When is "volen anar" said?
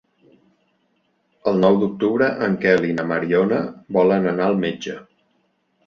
3.99-4.49